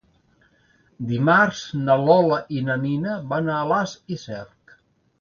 Dimarts 1.11 1.61
na 1.83 1.99
Lola 2.05 2.41
i 2.57 2.65
na 2.73 2.81
Nina 2.89 3.21
van 3.35 3.55
a 3.59 3.63
Alàs 3.63 3.99
i 4.19 4.23
Cerc. 4.27 4.79